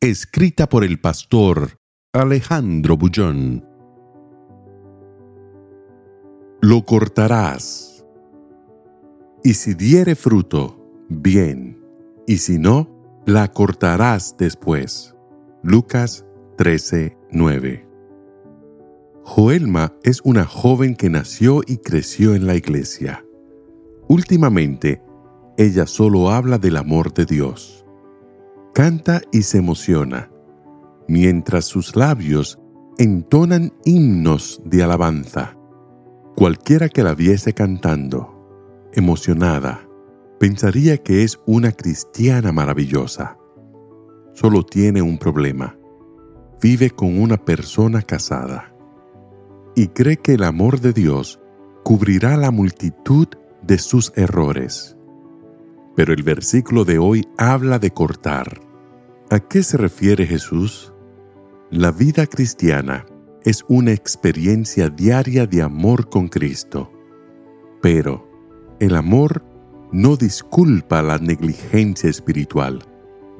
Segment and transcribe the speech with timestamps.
[0.00, 1.80] Escrita por el pastor
[2.12, 3.66] Alejandro Bullón.
[6.60, 8.06] Lo cortarás.
[9.42, 11.84] Y si diere fruto, bien.
[12.28, 12.88] Y si no,
[13.26, 15.16] la cortarás después.
[15.64, 16.24] Lucas
[16.58, 17.84] 13:9.
[19.24, 23.26] Joelma es una joven que nació y creció en la iglesia.
[24.06, 25.02] Últimamente,
[25.56, 27.84] ella solo habla del amor de Dios.
[28.78, 30.30] Canta y se emociona,
[31.08, 32.60] mientras sus labios
[32.96, 35.58] entonan himnos de alabanza.
[36.36, 39.84] Cualquiera que la viese cantando, emocionada,
[40.38, 43.36] pensaría que es una cristiana maravillosa.
[44.32, 45.76] Solo tiene un problema.
[46.62, 48.72] Vive con una persona casada
[49.74, 51.40] y cree que el amor de Dios
[51.82, 53.26] cubrirá la multitud
[53.60, 54.96] de sus errores.
[55.96, 58.67] Pero el versículo de hoy habla de cortar.
[59.30, 60.90] ¿A qué se refiere Jesús?
[61.70, 63.04] La vida cristiana
[63.44, 66.90] es una experiencia diaria de amor con Cristo.
[67.82, 68.26] Pero
[68.80, 69.44] el amor
[69.92, 72.78] no disculpa la negligencia espiritual.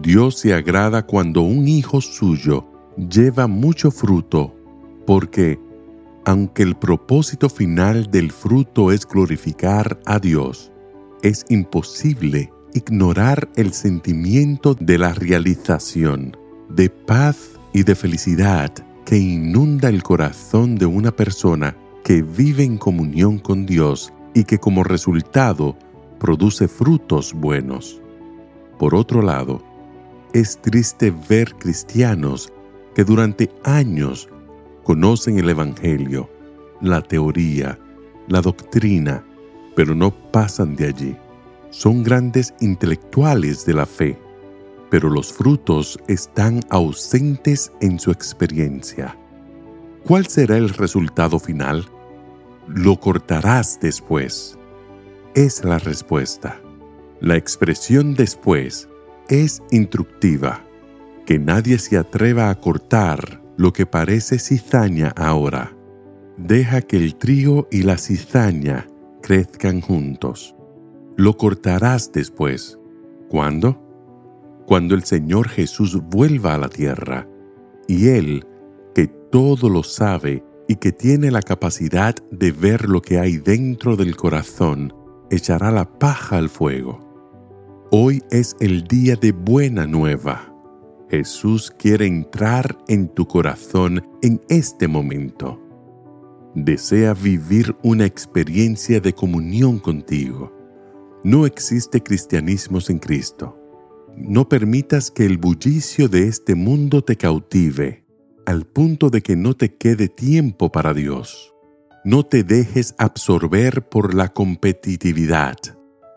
[0.00, 4.56] Dios se agrada cuando un hijo suyo lleva mucho fruto,
[5.06, 5.60] porque,
[6.24, 10.72] aunque el propósito final del fruto es glorificar a Dios,
[11.20, 16.36] es imposible ignorar el sentimiento de la realización,
[16.68, 18.72] de paz y de felicidad
[19.06, 24.58] que inunda el corazón de una persona que vive en comunión con Dios y que
[24.58, 25.76] como resultado
[26.18, 28.02] produce frutos buenos.
[28.78, 29.62] Por otro lado,
[30.32, 32.52] es triste ver cristianos
[32.94, 34.28] que durante años
[34.82, 36.28] conocen el Evangelio,
[36.80, 37.78] la teoría,
[38.26, 39.24] la doctrina,
[39.76, 41.16] pero no pasan de allí.
[41.76, 44.16] Son grandes intelectuales de la fe,
[44.90, 49.18] pero los frutos están ausentes en su experiencia.
[50.06, 51.84] ¿Cuál será el resultado final?
[52.68, 54.56] Lo cortarás después
[55.34, 56.60] es la respuesta.
[57.20, 58.88] La expresión después
[59.28, 60.64] es instructiva.
[61.26, 65.72] Que nadie se atreva a cortar lo que parece cizaña ahora.
[66.36, 68.86] Deja que el trigo y la cizaña
[69.22, 70.53] crezcan juntos.
[71.16, 72.78] Lo cortarás después.
[73.28, 73.80] ¿Cuándo?
[74.66, 77.28] Cuando el Señor Jesús vuelva a la tierra
[77.86, 78.44] y Él,
[78.94, 83.96] que todo lo sabe y que tiene la capacidad de ver lo que hay dentro
[83.96, 84.92] del corazón,
[85.30, 86.98] echará la paja al fuego.
[87.92, 90.52] Hoy es el día de buena nueva.
[91.10, 95.60] Jesús quiere entrar en tu corazón en este momento.
[96.56, 100.52] Desea vivir una experiencia de comunión contigo.
[101.24, 103.58] No existe cristianismo sin Cristo.
[104.14, 108.04] No permitas que el bullicio de este mundo te cautive,
[108.44, 111.54] al punto de que no te quede tiempo para Dios.
[112.04, 115.56] No te dejes absorber por la competitividad,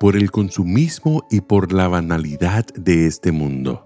[0.00, 3.84] por el consumismo y por la banalidad de este mundo.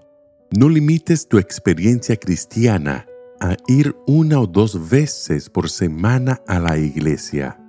[0.57, 3.05] No limites tu experiencia cristiana
[3.39, 7.60] a ir una o dos veces por semana a la iglesia.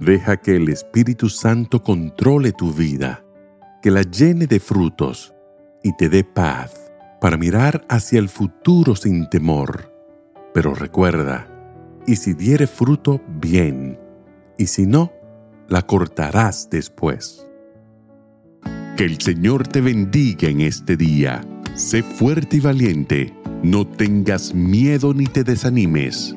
[0.00, 3.22] Deja que el Espíritu Santo controle tu vida,
[3.82, 5.34] que la llene de frutos
[5.82, 6.90] y te dé paz
[7.20, 9.92] para mirar hacia el futuro sin temor.
[10.54, 11.46] Pero recuerda,
[12.06, 13.98] y si diere fruto, bien,
[14.56, 15.12] y si no,
[15.68, 17.46] la cortarás después.
[18.96, 21.42] Que el Señor te bendiga en este día.
[21.74, 26.36] Sé fuerte y valiente, no tengas miedo ni te desanimes,